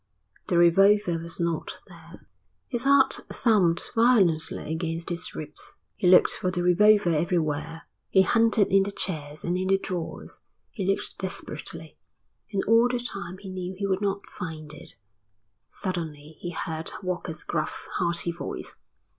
[0.47, 2.25] The revolver was not there.
[2.67, 5.75] His heart thumped violently against his ribs.
[5.95, 7.83] He looked for the revolver everywhere.
[8.09, 10.39] He hunted in the chairs and in the drawers.
[10.71, 11.99] He looked desperately,
[12.51, 14.95] and all the time he knew he would not find it.
[15.69, 18.77] Suddenly he heard Walker's gruff, hearty voice.